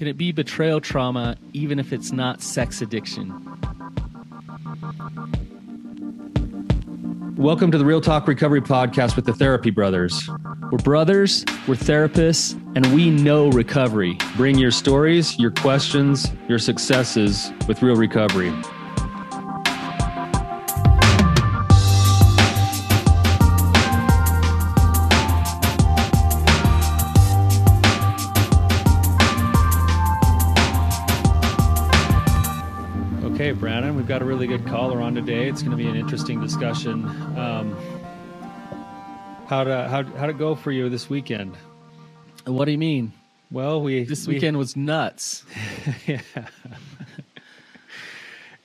Can 0.00 0.08
it 0.08 0.16
be 0.16 0.32
betrayal 0.32 0.80
trauma 0.80 1.36
even 1.52 1.78
if 1.78 1.92
it's 1.92 2.10
not 2.10 2.40
sex 2.40 2.80
addiction? 2.80 3.28
Welcome 7.36 7.70
to 7.70 7.76
the 7.76 7.84
Real 7.84 8.00
Talk 8.00 8.26
Recovery 8.26 8.62
Podcast 8.62 9.14
with 9.14 9.26
the 9.26 9.34
Therapy 9.34 9.68
Brothers. 9.68 10.26
We're 10.72 10.78
brothers, 10.78 11.44
we're 11.68 11.74
therapists, 11.74 12.54
and 12.74 12.94
we 12.94 13.10
know 13.10 13.50
recovery. 13.50 14.16
Bring 14.38 14.56
your 14.56 14.70
stories, 14.70 15.38
your 15.38 15.50
questions, 15.50 16.32
your 16.48 16.58
successes 16.58 17.52
with 17.68 17.82
real 17.82 17.96
recovery. 17.96 18.54
Okay, 33.50 33.58
Brandon, 33.58 33.96
we've 33.96 34.06
got 34.06 34.22
a 34.22 34.24
really 34.24 34.46
good 34.46 34.64
caller 34.64 35.00
on 35.00 35.12
today. 35.12 35.48
It's 35.48 35.60
going 35.60 35.72
to 35.72 35.76
be 35.76 35.88
an 35.88 35.96
interesting 35.96 36.40
discussion. 36.40 37.04
Um, 37.36 37.76
how 39.48 39.64
to 39.64 39.88
how 39.88 40.04
how'd 40.04 40.30
it 40.30 40.38
go 40.38 40.54
for 40.54 40.70
you 40.70 40.88
this 40.88 41.10
weekend? 41.10 41.56
What 42.44 42.66
do 42.66 42.70
you 42.70 42.78
mean? 42.78 43.12
Well, 43.50 43.82
we 43.82 44.04
This 44.04 44.24
we- 44.28 44.34
weekend 44.34 44.56
was 44.56 44.76
nuts. 44.76 45.42
yeah, 46.06 46.20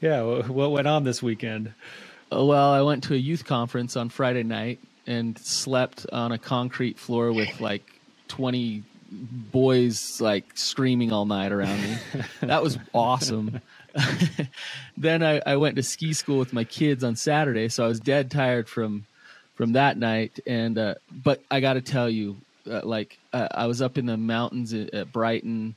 yeah. 0.02 0.22
What 0.22 0.70
went 0.72 0.86
on 0.86 1.04
this 1.04 1.24
weekend? 1.24 1.74
Uh, 2.32 2.46
Well, 2.46 2.70
I 2.72 2.84
went 2.84 3.06
to 3.06 3.16
a 3.16 3.18
youth 3.18 3.44
conference 3.44 3.96
on 3.98 4.10
Friday 4.10 4.44
night 4.44 4.82
and 5.08 5.36
slept 5.40 6.06
on 6.14 6.32
a 6.32 6.38
concrete 6.38 7.00
floor 7.00 7.34
with 7.34 7.60
like 7.60 8.00
20 8.28 8.84
boys 9.12 10.22
like 10.22 10.46
screaming 10.56 11.12
all 11.12 11.26
night 11.26 11.52
around 11.52 11.82
me. 11.82 11.98
that 12.42 12.62
was 12.62 12.78
awesome. 12.94 13.62
then 14.98 15.24
I, 15.24 15.42
I 15.46 15.56
went 15.58 15.76
to 15.78 15.84
ski 15.84 16.14
school 16.14 16.38
with 16.38 16.54
my 16.54 16.64
kids 16.64 17.04
on 17.04 17.16
Saturday, 17.16 17.70
so 17.70 17.86
I 17.86 17.88
was 17.88 18.00
dead 18.00 18.32
tired 18.32 18.68
from 18.68 19.06
from 19.56 19.74
that 19.74 19.98
night. 19.98 20.40
And 20.46 20.78
uh, 20.78 20.96
but 21.12 21.42
I 21.50 21.60
got 21.60 21.74
to 21.74 21.82
tell 21.82 22.10
you, 22.10 22.38
uh, 22.70 22.82
like 22.84 23.18
uh, 23.34 23.48
I 23.52 23.68
was 23.68 23.82
up 23.82 23.98
in 23.98 24.06
the 24.06 24.18
mountains 24.18 24.74
at, 24.74 24.94
at 24.94 25.12
Brighton 25.12 25.76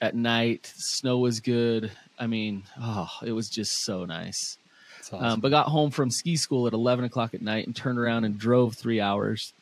at 0.00 0.14
night. 0.14 0.72
Snow 0.76 1.18
was 1.18 1.40
good. 1.40 1.90
I 2.18 2.26
mean, 2.26 2.64
oh, 2.80 3.10
it 3.24 3.32
was 3.32 3.48
just 3.48 3.84
so 3.84 4.04
nice. 4.04 4.58
Awesome. 5.00 5.24
Um, 5.24 5.40
but 5.40 5.50
got 5.50 5.66
home 5.66 5.90
from 5.90 6.10
ski 6.10 6.36
school 6.36 6.66
at 6.66 6.72
11 6.72 7.04
o'clock 7.04 7.34
at 7.34 7.42
night 7.42 7.66
and 7.66 7.76
turned 7.76 7.98
around 7.98 8.24
and 8.24 8.38
drove 8.38 8.74
three 8.74 9.00
hours 9.00 9.52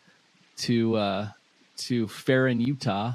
to 0.59 0.97
uh, 0.97 1.29
to 1.79 2.07
Ferron, 2.09 2.61
Utah, 2.61 3.15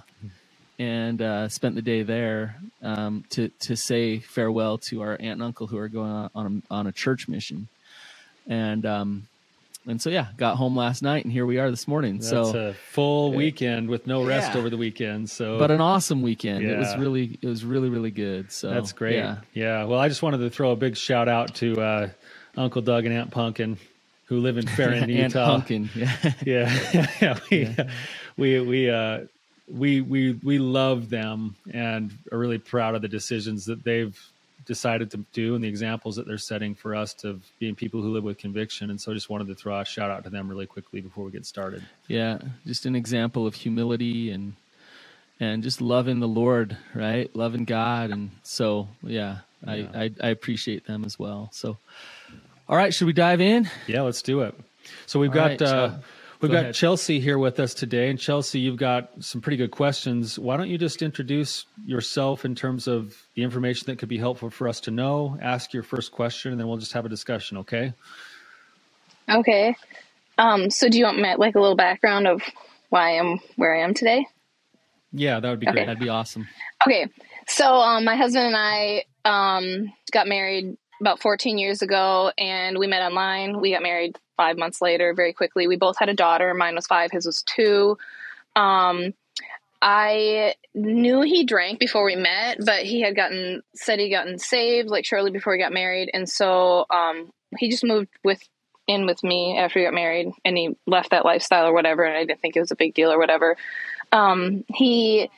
and 0.80 1.22
uh, 1.22 1.50
spent 1.50 1.75
the 1.75 1.81
day 1.81 2.03
there 2.03 2.58
um, 2.81 3.23
to 3.31 3.50
to 3.61 3.75
say 3.75 4.20
farewell 4.20 4.78
to 4.78 5.02
our 5.02 5.14
aunt 5.14 5.22
and 5.34 5.44
uncle 5.44 5.67
who 5.67 5.78
are 5.78 5.88
going 5.88 6.11
on 6.11 6.30
on 6.36 6.64
a, 6.69 6.73
on 6.73 6.88
a 6.88 6.92
church 6.92 7.28
mission, 7.28 7.67
and 8.47 8.86
um, 8.86 9.28
and 9.88 10.02
so 10.02 10.09
yeah, 10.09 10.28
got 10.36 10.58
home 10.58 10.75
last 10.75 11.02
night 11.02 11.23
and 11.23 11.31
here 11.31 11.45
we 11.45 11.59
are 11.59 11.72
this 11.72 11.88
morning. 11.88 12.17
That's 12.17 12.30
so, 12.30 12.69
a 12.69 12.73
full 12.73 13.34
weekend 13.34 13.89
with 13.89 14.06
no 14.06 14.23
rest 14.23 14.53
Yeah. 14.53 14.59
over 14.59 14.69
the 14.69 14.78
weekend. 14.78 15.30
So, 15.30 15.58
but 15.58 15.72
an 15.72 15.80
awesome 15.81 16.22
weekend. 16.22 16.64
Yeah. 16.64 16.72
It 16.72 16.78
was 16.80 16.97
really 16.97 17.39
it 17.41 17.47
was 17.47 17.64
really 17.64 17.89
really 17.89 18.12
good. 18.12 18.52
So 18.52 18.69
that's 18.69 18.91
great. 18.91 19.16
Yeah. 19.16 19.38
Yeah. 19.53 19.86
Well, 19.86 20.00
I 20.00 20.09
just 20.09 20.22
wanted 20.22 20.39
to 20.39 20.50
throw 20.50 20.72
a 20.72 20.75
big 20.75 20.97
shout 20.97 21.30
out 21.30 21.56
to 21.56 21.81
uh, 21.81 22.09
Uncle 22.58 22.81
Doug 22.81 23.06
and 23.06 23.16
Aunt 23.16 23.31
Pumpkin, 23.31 23.78
who 24.25 24.39
live 24.41 24.58
in 24.58 24.67
Ferron, 24.75 25.03
Aunt 25.03 25.09
Utah. 25.09 25.45
Pumpkin. 25.45 25.89
Yeah. 25.95 26.34
yeah, 26.45 26.80
yeah, 27.22 27.39
we, 27.50 27.75
we 28.38 28.59
we 28.59 28.89
uh, 28.89 29.22
we 29.70 30.02
we 30.02 30.34
we 30.44 30.60
love 30.60 31.10
them 31.10 31.56
and 31.73 32.12
are 32.32 32.38
really 32.38 32.58
proud 32.58 32.96
of 32.96 33.02
the 33.02 33.08
decisions 33.08 33.66
that 33.66 33.84
they've 33.84 34.18
decided 34.66 35.09
to 35.12 35.18
do 35.32 35.56
and 35.56 35.64
the 35.64 35.68
examples 35.68 36.18
that 36.18 36.28
they're 36.28 36.38
setting 36.38 36.76
for 36.76 36.94
us 36.94 37.14
to 37.14 37.40
being 37.58 37.74
people 37.74 38.02
who 38.02 38.12
live 38.12 38.24
with 38.24 38.38
conviction. 38.38 38.90
And 38.90 39.00
so, 39.00 39.12
I 39.12 39.16
just 39.16 39.30
wanted 39.30 39.48
to 39.48 39.56
throw 39.56 39.80
a 39.80 39.86
shout 39.86 40.12
out 40.12 40.25
to 40.25 40.30
them 40.30 40.50
really 40.50 40.66
quickly 40.66 41.00
before 41.00 41.24
we 41.24 41.31
get 41.31 41.46
started. 41.46 41.84
Yeah, 42.08 42.40
just 42.66 42.86
an 42.86 42.96
example 42.96 43.47
of 43.47 43.56
humility 43.56 44.31
and 44.31 44.53
and 45.40 45.64
just 45.64 45.81
loving 45.81 46.20
the 46.20 46.28
Lord, 46.28 46.75
right? 46.96 47.34
Loving 47.36 47.64
God, 47.66 48.09
and 48.09 48.31
so 48.44 48.88
yeah, 49.03 49.40
Yeah. 49.66 49.88
I, 49.94 50.03
I 50.03 50.12
I 50.22 50.28
appreciate 50.30 50.86
them 50.86 51.06
as 51.06 51.18
well. 51.20 51.50
So, 51.53 51.78
all 52.68 52.75
right, 52.78 52.94
should 52.94 53.08
we 53.08 53.14
dive 53.14 53.40
in? 53.41 53.70
Yeah, 53.88 54.02
let's 54.02 54.22
do 54.22 54.41
it. 54.41 54.56
So 55.06 55.20
we've 55.20 55.30
All 55.30 55.36
got 55.36 55.50
right, 55.52 55.62
uh, 55.62 55.91
we've 56.42 56.52
go 56.52 56.53
got 56.53 56.62
ahead. 56.64 56.75
Chelsea 56.75 57.20
here 57.20 57.38
with 57.40 57.59
us 57.59 57.74
today, 57.74 58.09
and 58.09 58.20
Chelsea, 58.20 58.59
you've 58.59 58.78
got 58.78 59.12
some 59.24 59.42
pretty 59.42 59.58
good 59.58 59.72
questions. 59.72 60.40
Why 60.40 60.58
don't 60.58 60.70
you 60.70 60.78
just 60.78 61.02
introduce 61.02 61.66
yourself 61.86 62.46
in 62.46 62.56
terms 62.56 62.88
of 62.88 63.16
the 63.36 63.44
information 63.44 63.86
that 63.88 64.00
could 64.00 64.09
be 64.09 64.18
helpful 64.20 64.50
for 64.50 64.68
us 64.68 64.81
to 64.81 64.92
know? 64.92 65.38
Ask 65.42 65.74
your 65.74 65.84
first 65.84 66.12
question, 66.12 66.52
and 66.52 66.59
then 66.62 66.68
we'll 66.68 66.78
just 66.78 66.94
have 66.94 67.06
a 67.06 67.09
discussion. 67.09 67.58
Okay? 67.59 67.94
Okay. 69.30 69.76
Um, 70.38 70.70
so 70.70 70.90
do 70.90 70.97
you 71.00 71.06
want 71.06 71.20
my, 71.20 71.36
like 71.36 71.56
a 71.56 71.59
little 71.59 71.76
background 71.78 72.28
of 72.28 72.42
why 72.90 73.20
I'm 73.20 73.40
where 73.58 73.76
I 73.76 73.84
am 73.84 73.94
today? 73.94 74.28
Yeah, 75.14 75.40
that 75.40 75.50
would 75.50 75.59
be 75.59 75.68
Okay. 75.68 75.86
great. 75.86 75.86
That'd 75.86 76.00
be 76.00 76.09
awesome. 76.09 76.50
Okay. 76.88 77.08
So 77.47 77.66
um, 77.76 78.06
my 78.06 78.16
husband 78.16 78.47
and 78.47 78.58
I 78.58 79.03
um, 79.26 79.94
got 80.12 80.28
married 80.28 80.78
about 81.00 81.22
14 81.22 81.58
years 81.58 81.81
ago, 81.81 82.31
and 82.38 82.78
we 82.78 82.88
met 82.88 83.02
online. 83.02 83.59
We 83.59 83.72
got 83.72 83.84
married 83.84 84.18
five 84.35 84.58
months 84.58 84.81
later, 84.81 85.13
very 85.13 85.34
quickly. 85.34 85.68
We 85.68 85.78
both 85.78 85.97
had 86.00 86.09
a 86.09 86.13
daughter. 86.13 86.53
Mine 86.53 86.75
was 86.75 86.88
five. 86.88 87.12
His 87.12 87.25
was 87.25 87.44
two. 87.44 87.97
Um, 88.56 89.13
I 89.81 90.56
knew 90.74 91.22
he 91.22 91.44
drank 91.44 91.80
before 91.80 92.03
we 92.03 92.16
met, 92.16 92.58
but 92.66 92.84
he 92.84 93.02
had 93.02 93.16
gotten 93.16 93.62
said 93.75 94.00
he'd 94.00 94.09
gotten 94.09 94.40
saved 94.40 94.90
like 94.90 95.06
shortly 95.06 95.31
before 95.31 95.53
we 95.53 95.59
got 95.59 95.72
married, 95.72 96.09
and 96.13 96.28
so 96.28 96.85
um, 96.90 97.31
he 97.58 97.69
just 97.69 97.84
moved 97.84 98.09
with 98.24 98.41
in 98.88 99.06
with 99.06 99.24
me 99.24 99.58
after 99.58 99.79
we 99.79 99.85
got 99.85 99.94
married, 99.94 100.31
and 100.44 100.58
he 100.58 100.75
left 100.88 101.12
that 101.12 101.25
lifestyle 101.25 101.68
or 101.68 101.74
whatever. 101.74 102.03
And 102.03 102.18
I 102.18 102.25
didn't 102.25 102.41
think 102.41 102.56
it 102.56 102.62
was 102.62 102.72
a 102.72 102.75
big 102.75 102.96
deal 102.96 103.12
or 103.12 103.19
whatever. 103.19 103.56
Um, 104.12 104.64
he 104.74 105.29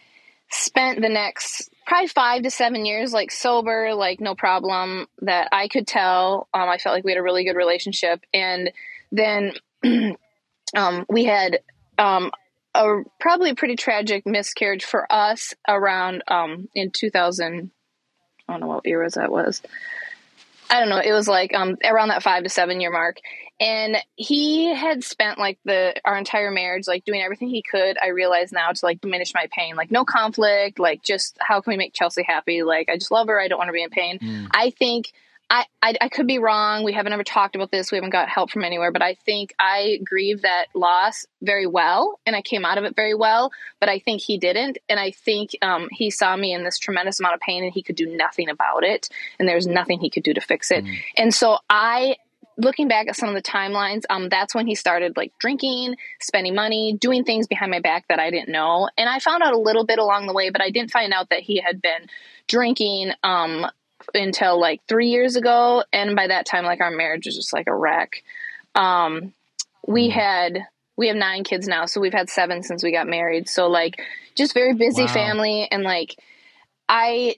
spent 0.50 1.02
the 1.02 1.10
next 1.10 1.70
probably 1.90 2.08
five 2.08 2.44
to 2.44 2.52
seven 2.52 2.86
years 2.86 3.12
like 3.12 3.32
sober 3.32 3.96
like 3.96 4.22
no 4.22 4.36
problem 4.36 5.08
that 5.24 5.50
i 5.52 5.68
could 5.68 5.88
tell 5.88 6.48
um, 6.54 6.70
i 6.70 6.78
felt 6.78 6.96
like 6.96 7.04
we 7.04 7.12
had 7.12 7.18
a 7.18 7.24
really 7.24 7.44
good 7.44 7.56
relationship. 7.56 8.24
And 8.32 8.72
then 9.12 9.54
um, 10.76 11.06
we 11.10 11.26
had 11.26 11.62
um, 11.98 12.32
a 12.76 13.02
probably 13.20 13.50
a 13.50 13.56
pretty 13.56 13.76
tragic 13.76 14.28
miscarriage 14.28 14.86
for 14.86 15.12
us 15.12 15.56
around 15.68 16.24
um, 16.28 16.70
in 16.76 16.92
2000 16.92 17.72
i 18.48 18.54
don't 18.54 18.62
know 18.62 18.68
what 18.68 18.86
was 18.86 19.16
that 19.16 19.32
was. 19.32 19.64
I 20.70 20.80
don't 20.80 20.90
know 20.90 21.02
it 21.04 21.12
was 21.12 21.28
like 21.28 21.56
um, 21.56 21.76
around 21.84 22.10
that 22.10 22.22
five 22.22 22.44
to 22.44 22.50
seven 22.50 22.80
year 22.82 22.92
mark 22.92 23.18
and 23.60 23.98
he 24.16 24.74
had 24.74 25.04
spent 25.04 25.38
like 25.38 25.60
the 25.66 25.94
our 26.06 26.18
entire 26.18 26.52
marriage 26.52 26.88
like 26.88 27.04
doing 27.04 27.22
everything 27.22 27.50
he 27.50 27.62
could 27.62 27.98
i 28.02 28.08
realize 28.08 28.52
now 28.52 28.72
to 28.72 28.86
like 28.86 29.02
diminish 29.02 29.34
my 29.34 29.48
pain. 29.52 29.76
Like 29.76 29.92
no 29.92 30.06
conflict 30.06 30.80
like 30.80 31.04
just 31.04 31.38
how 31.40 31.62
can 31.62 31.72
we 31.72 31.78
make 31.78 31.94
chelsea 31.94 32.24
happy? 32.24 32.64
Like 32.64 32.90
i 32.90 32.96
just 32.96 33.12
love 33.12 33.28
her. 33.28 33.40
I 33.40 33.48
don't 33.48 33.58
want 33.58 33.70
to 33.70 33.74
be 33.74 33.84
in 33.84 33.90
pain. 33.90 34.20
Mm. 34.20 34.48
i 34.54 34.70
think 34.72 35.12
I, 35.52 35.66
I 35.82 35.96
i 36.02 36.10
could 36.10 36.28
be 36.28 36.38
wrong. 36.38 36.84
We 36.84 36.94
haven't 36.94 37.12
ever 37.12 37.24
talked 37.24 37.56
about 37.56 37.72
this. 37.72 37.92
We 37.92 37.98
haven't 37.98 38.12
got 38.12 38.30
help 38.30 38.52
from 38.52 38.64
anywhere. 38.64 38.92
But 38.92 39.02
i 39.02 39.16
think 39.16 39.54
i 39.60 40.00
grieved 40.04 40.44
that 40.44 40.66
loss 40.74 41.26
very 41.42 41.66
well 41.66 42.20
and 42.26 42.36
i 42.36 42.42
came 42.42 42.66
out 42.66 42.78
of 42.78 42.84
it 42.84 42.96
very 42.96 43.16
well. 43.16 43.52
But 43.80 43.90
i 43.90 44.00
think 44.00 44.22
he 44.22 44.38
didn't. 44.38 44.78
And 44.88 45.00
i 45.00 45.12
think 45.12 45.52
um, 45.62 45.90
he 45.92 46.12
saw 46.12 46.36
me 46.36 46.54
in 46.54 46.64
this 46.64 46.78
tremendous 46.78 47.20
amount 47.20 47.36
of 47.36 47.42
pain 47.42 47.64
and 47.64 47.74
he 47.74 47.84
could 47.84 47.96
do 47.96 48.16
nothing 48.16 48.50
about 48.50 48.84
it. 48.84 49.10
And 49.40 49.48
there's 49.48 49.68
nothing 49.68 50.00
he 50.00 50.10
could 50.10 50.24
do 50.24 50.34
to 50.34 50.42
fix 50.42 50.72
it. 50.72 50.86
Mm. 50.86 50.98
and 51.18 51.34
so 51.34 51.58
i 51.70 52.16
looking 52.60 52.88
back 52.88 53.08
at 53.08 53.16
some 53.16 53.30
of 53.30 53.36
the 53.36 53.42
timelines, 53.42 54.04
um, 54.10 54.30
that's 54.30 54.54
when 54.54 54.68
he 54.68 54.76
started 54.76 55.16
like 55.18 55.32
drinking, 55.40 55.96
spending 56.20 56.54
money, 56.54 56.94
doing 57.00 57.24
things 57.24 57.48
behind 57.48 57.72
my 57.72 57.80
back 57.80 58.08
that 58.10 58.20
I 58.20 58.30
didn't 58.30 58.50
know. 58.50 58.90
And 58.98 59.10
I 59.10 59.20
found 59.20 59.42
out 59.42 59.54
a 59.54 59.60
little 59.60 59.86
bit 59.86 59.98
along 60.00 60.28
the 60.28 60.34
way, 60.34 60.50
but 60.50 60.62
I 60.62 60.70
didn't 60.70 60.92
find 60.92 61.14
out 61.14 61.30
that 61.30 61.40
he 61.40 61.62
had 61.62 61.82
been 61.82 62.08
drinking 62.48 63.14
um, 63.24 63.66
until 64.14 64.60
like 64.60 64.82
three 64.88 65.08
years 65.10 65.36
ago. 65.36 65.84
And 65.94 66.16
by 66.16 66.28
that 66.28 66.46
time, 66.46 66.66
like 66.66 66.82
our 66.82 66.92
marriage 66.92 67.26
was 67.26 67.36
just 67.36 67.54
like 67.54 67.68
a 67.68 67.76
wreck. 67.76 68.24
Um, 68.76 69.34
we 69.88 70.10
had 70.10 70.60
we 70.98 71.08
have 71.08 71.16
nine 71.18 71.46
kids 71.46 71.66
now, 71.66 71.86
so 71.86 72.02
we've 72.02 72.14
had 72.14 72.30
seven 72.30 72.62
since 72.62 72.84
we 72.84 72.92
got 72.92 73.08
married. 73.08 73.48
So 73.48 73.68
like 73.68 74.02
just 74.36 74.54
very 74.54 74.74
busy 74.74 75.04
Wow. 75.04 75.14
family 75.14 75.68
and 75.72 75.84
like 75.84 76.16
I 76.90 77.36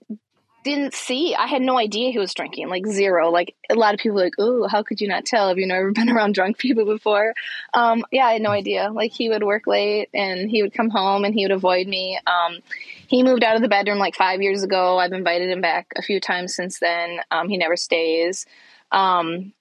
didn't 0.63 0.93
see. 0.93 1.35
I 1.35 1.47
had 1.47 1.61
no 1.61 1.77
idea 1.77 2.11
he 2.11 2.19
was 2.19 2.33
drinking, 2.33 2.69
like 2.69 2.85
zero. 2.85 3.29
Like 3.29 3.55
a 3.69 3.75
lot 3.75 3.93
of 3.93 3.99
people 3.99 4.17
like, 4.17 4.35
"Oh, 4.37 4.67
how 4.67 4.83
could 4.83 5.01
you 5.01 5.07
not 5.07 5.25
tell? 5.25 5.47
Have 5.47 5.57
you 5.57 5.67
never 5.67 5.91
been 5.93 6.09
around 6.09 6.33
drunk 6.33 6.57
people 6.57 6.85
before?" 6.85 7.33
Um, 7.73 8.03
yeah, 8.11 8.25
I 8.25 8.33
had 8.33 8.41
no 8.41 8.51
idea. 8.51 8.89
Like 8.91 9.11
he 9.11 9.29
would 9.29 9.43
work 9.43 9.67
late 9.67 10.09
and 10.13 10.49
he 10.49 10.61
would 10.61 10.73
come 10.73 10.89
home 10.89 11.25
and 11.25 11.33
he 11.33 11.43
would 11.45 11.51
avoid 11.51 11.87
me. 11.87 12.19
Um, 12.27 12.59
he 13.07 13.23
moved 13.23 13.43
out 13.43 13.55
of 13.55 13.61
the 13.61 13.67
bedroom 13.67 13.97
like 13.97 14.15
five 14.15 14.41
years 14.41 14.63
ago. 14.63 14.97
I've 14.97 15.13
invited 15.13 15.49
him 15.49 15.61
back 15.61 15.91
a 15.97 16.01
few 16.01 16.19
times 16.19 16.55
since 16.55 16.79
then. 16.79 17.19
Um, 17.31 17.49
he 17.49 17.57
never 17.57 17.75
stays. 17.75 18.45
Um, 18.91 19.53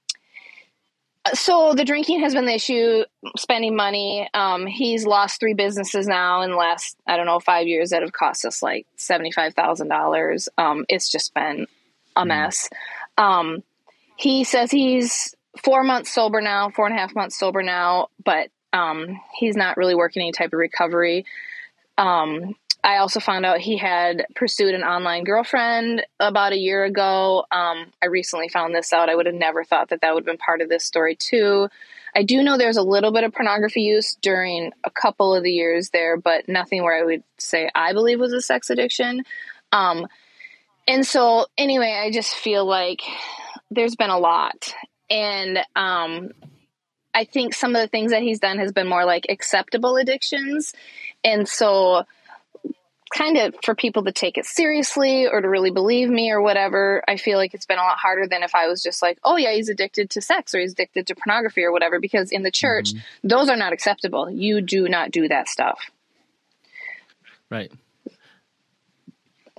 so 1.34 1.74
the 1.74 1.84
drinking 1.84 2.20
has 2.20 2.34
been 2.34 2.46
the 2.46 2.54
issue 2.54 3.04
spending 3.36 3.76
money. 3.76 4.28
Um, 4.32 4.66
he's 4.66 5.04
lost 5.04 5.38
three 5.40 5.54
businesses 5.54 6.06
now 6.06 6.42
in 6.42 6.50
the 6.50 6.56
last 6.56 6.96
i 7.06 7.16
don't 7.16 7.26
know 7.26 7.40
five 7.40 7.66
years 7.66 7.90
that 7.90 8.02
have 8.02 8.12
cost 8.12 8.44
us 8.44 8.62
like 8.62 8.86
$75000 8.96 10.48
um, 10.58 10.84
it's 10.88 11.10
just 11.10 11.34
been 11.34 11.66
a 12.16 12.24
mess. 12.24 12.68
Um, 13.18 13.62
he 14.16 14.44
says 14.44 14.70
he's 14.70 15.34
four 15.62 15.82
months 15.82 16.10
sober 16.10 16.40
now 16.40 16.70
four 16.70 16.86
and 16.86 16.94
a 16.94 16.98
half 16.98 17.14
months 17.14 17.38
sober 17.38 17.62
now 17.62 18.08
but 18.24 18.50
um, 18.72 19.20
he's 19.36 19.56
not 19.56 19.76
really 19.76 19.94
working 19.94 20.22
any 20.22 20.32
type 20.32 20.52
of 20.52 20.58
recovery. 20.58 21.24
Um, 21.98 22.54
I 22.82 22.96
also 22.96 23.20
found 23.20 23.44
out 23.44 23.58
he 23.58 23.76
had 23.76 24.26
pursued 24.34 24.74
an 24.74 24.82
online 24.82 25.24
girlfriend 25.24 26.04
about 26.18 26.52
a 26.52 26.58
year 26.58 26.84
ago. 26.84 27.44
Um, 27.50 27.92
I 28.02 28.06
recently 28.06 28.48
found 28.48 28.74
this 28.74 28.92
out. 28.92 29.08
I 29.08 29.14
would 29.14 29.26
have 29.26 29.34
never 29.34 29.64
thought 29.64 29.90
that 29.90 30.00
that 30.00 30.14
would 30.14 30.22
have 30.22 30.26
been 30.26 30.38
part 30.38 30.60
of 30.62 30.68
this 30.68 30.84
story, 30.84 31.14
too. 31.14 31.68
I 32.14 32.22
do 32.22 32.42
know 32.42 32.56
there's 32.56 32.76
a 32.76 32.82
little 32.82 33.12
bit 33.12 33.24
of 33.24 33.32
pornography 33.32 33.82
use 33.82 34.16
during 34.20 34.72
a 34.82 34.90
couple 34.90 35.34
of 35.34 35.44
the 35.44 35.52
years 35.52 35.90
there, 35.90 36.16
but 36.16 36.48
nothing 36.48 36.82
where 36.82 36.98
I 36.98 37.04
would 37.04 37.22
say 37.38 37.70
I 37.74 37.92
believe 37.92 38.18
was 38.18 38.32
a 38.32 38.40
sex 38.40 38.70
addiction. 38.70 39.24
Um, 39.72 40.06
and 40.88 41.06
so, 41.06 41.46
anyway, 41.56 42.00
I 42.02 42.10
just 42.10 42.34
feel 42.34 42.64
like 42.64 43.02
there's 43.70 43.94
been 43.94 44.10
a 44.10 44.18
lot. 44.18 44.74
And 45.08 45.58
um, 45.76 46.30
I 47.14 47.24
think 47.24 47.54
some 47.54 47.76
of 47.76 47.80
the 47.80 47.88
things 47.88 48.10
that 48.10 48.22
he's 48.22 48.40
done 48.40 48.58
has 48.58 48.72
been 48.72 48.88
more 48.88 49.04
like 49.04 49.26
acceptable 49.28 49.96
addictions. 49.96 50.72
And 51.22 51.48
so, 51.48 52.04
kind 53.14 53.36
of 53.36 53.54
for 53.64 53.74
people 53.74 54.04
to 54.04 54.12
take 54.12 54.38
it 54.38 54.46
seriously 54.46 55.26
or 55.26 55.40
to 55.40 55.48
really 55.48 55.70
believe 55.70 56.08
me 56.08 56.30
or 56.30 56.40
whatever, 56.40 57.02
I 57.08 57.16
feel 57.16 57.38
like 57.38 57.54
it's 57.54 57.66
been 57.66 57.78
a 57.78 57.82
lot 57.82 57.98
harder 57.98 58.26
than 58.26 58.42
if 58.42 58.54
I 58.54 58.68
was 58.68 58.82
just 58.82 59.02
like, 59.02 59.18
oh, 59.24 59.36
yeah, 59.36 59.52
he's 59.52 59.68
addicted 59.68 60.10
to 60.10 60.20
sex 60.20 60.54
or 60.54 60.60
he's 60.60 60.72
addicted 60.72 61.06
to 61.08 61.14
pornography 61.14 61.62
or 61.62 61.72
whatever, 61.72 62.00
because 62.00 62.30
in 62.30 62.42
the 62.42 62.50
church, 62.50 62.92
mm-hmm. 62.92 63.28
those 63.28 63.48
are 63.48 63.56
not 63.56 63.72
acceptable. 63.72 64.30
You 64.30 64.60
do 64.60 64.88
not 64.88 65.10
do 65.10 65.28
that 65.28 65.48
stuff. 65.48 65.90
Right 67.50 67.72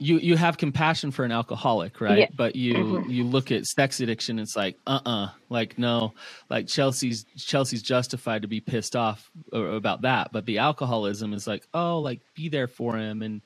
you 0.01 0.17
you 0.17 0.35
have 0.35 0.57
compassion 0.57 1.11
for 1.11 1.23
an 1.23 1.31
alcoholic, 1.31 2.01
right? 2.01 2.19
Yeah. 2.19 2.27
But 2.35 2.55
you 2.55 2.73
mm-hmm. 2.73 3.09
you 3.09 3.23
look 3.23 3.51
at 3.51 3.67
sex 3.67 3.99
addiction, 3.99 4.39
it's 4.39 4.55
like 4.55 4.75
uh 4.87 4.99
uh-uh. 5.05 5.25
uh 5.25 5.29
like 5.49 5.77
no, 5.77 6.13
like 6.49 6.67
Chelsea's 6.67 7.25
Chelsea's 7.37 7.83
justified 7.83 8.41
to 8.41 8.47
be 8.47 8.59
pissed 8.59 8.95
off 8.95 9.29
about 9.53 10.01
that, 10.01 10.31
but 10.31 10.45
the 10.45 10.57
alcoholism 10.57 11.33
is 11.33 11.45
like 11.45 11.67
oh, 11.73 11.99
like 11.99 12.19
be 12.33 12.49
there 12.49 12.67
for 12.67 12.97
him 12.97 13.21
and 13.21 13.41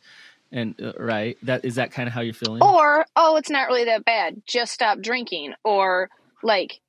and 0.51 0.81
uh, 0.81 0.93
right 0.97 1.37
that 1.43 1.65
is 1.65 1.75
that 1.75 1.91
kind 1.91 2.07
of 2.07 2.13
how 2.13 2.21
you're 2.21 2.33
feeling, 2.33 2.63
or 2.63 3.05
oh, 3.17 3.35
it's 3.35 3.49
not 3.49 3.67
really 3.67 3.85
that 3.85 4.05
bad, 4.05 4.41
just 4.45 4.71
stop 4.71 4.99
drinking, 4.99 5.53
or 5.65 6.09
like 6.41 6.79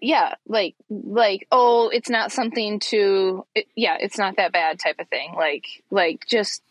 yeah 0.00 0.34
like 0.46 0.74
like 0.88 1.46
oh 1.52 1.90
it's 1.92 2.08
not 2.08 2.32
something 2.32 2.80
to 2.80 3.44
it, 3.54 3.66
yeah 3.74 3.98
it's 4.00 4.16
not 4.16 4.36
that 4.36 4.50
bad 4.50 4.78
type 4.78 4.96
of 4.98 5.06
thing 5.08 5.34
like 5.36 5.66
like 5.90 6.26
just 6.26 6.62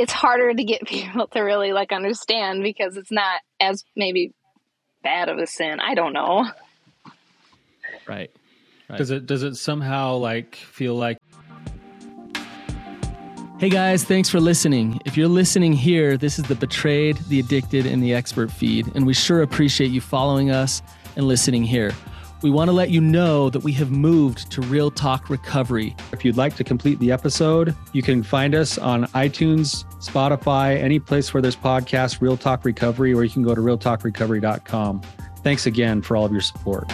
it's 0.00 0.12
harder 0.12 0.54
to 0.54 0.64
get 0.64 0.84
people 0.86 1.28
to 1.28 1.40
really 1.40 1.72
like 1.72 1.92
understand 1.92 2.62
because 2.62 2.96
it's 2.96 3.12
not 3.12 3.40
as 3.60 3.84
maybe 3.94 4.32
bad 5.02 5.28
of 5.28 5.38
a 5.38 5.46
sin. 5.46 5.78
I 5.80 5.94
don't 5.94 6.12
know. 6.12 6.46
Right. 8.06 8.30
right. 8.88 8.98
Does 8.98 9.10
it 9.10 9.26
does 9.26 9.42
it 9.42 9.54
somehow 9.56 10.16
like 10.16 10.56
feel 10.56 10.94
like 10.94 11.18
Hey 13.58 13.68
guys, 13.68 14.04
thanks 14.04 14.30
for 14.30 14.40
listening. 14.40 15.02
If 15.04 15.18
you're 15.18 15.28
listening 15.28 15.74
here, 15.74 16.16
this 16.16 16.38
is 16.38 16.46
the 16.46 16.54
Betrayed, 16.54 17.18
the 17.28 17.40
Addicted, 17.40 17.84
and 17.84 18.02
the 18.02 18.14
Expert 18.14 18.50
feed, 18.50 18.90
and 18.94 19.06
we 19.06 19.12
sure 19.12 19.42
appreciate 19.42 19.90
you 19.90 20.00
following 20.00 20.50
us 20.50 20.80
and 21.14 21.28
listening 21.28 21.64
here. 21.64 21.92
We 22.42 22.50
want 22.50 22.68
to 22.68 22.72
let 22.72 22.88
you 22.90 23.02
know 23.02 23.50
that 23.50 23.60
we 23.60 23.72
have 23.72 23.90
moved 23.90 24.50
to 24.52 24.62
Real 24.62 24.90
Talk 24.90 25.28
Recovery. 25.28 25.94
If 26.12 26.24
you'd 26.24 26.38
like 26.38 26.56
to 26.56 26.64
complete 26.64 26.98
the 26.98 27.12
episode, 27.12 27.76
you 27.92 28.02
can 28.02 28.22
find 28.22 28.54
us 28.54 28.78
on 28.78 29.04
iTunes, 29.08 29.84
Spotify, 29.98 30.80
any 30.80 30.98
place 30.98 31.34
where 31.34 31.42
there's 31.42 31.56
podcasts, 31.56 32.22
Real 32.22 32.38
Talk 32.38 32.64
Recovery, 32.64 33.12
or 33.12 33.24
you 33.24 33.30
can 33.30 33.42
go 33.42 33.54
to 33.54 33.60
realtalkrecovery.com. 33.60 35.02
Thanks 35.42 35.66
again 35.66 36.00
for 36.00 36.16
all 36.16 36.24
of 36.24 36.32
your 36.32 36.40
support. 36.40 36.90